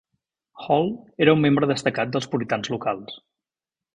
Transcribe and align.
Hall 0.67 0.87
era 1.25 1.35
un 1.37 1.43
membre 1.43 1.69
destacat 1.73 2.15
dels 2.17 2.29
puritans 2.33 2.73
locals. 2.77 3.21